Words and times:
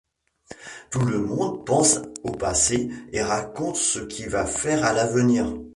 Tout 0.89 1.01
le 1.05 1.19
monde 1.19 1.63
pense 1.63 1.99
au 2.23 2.31
passé 2.31 2.89
et 3.11 3.21
raconte 3.21 3.75
ce 3.75 3.99
qu'il 3.99 4.29
va 4.29 4.47
faire 4.47 4.83
à 4.83 4.93
l'avenir. 4.93 5.53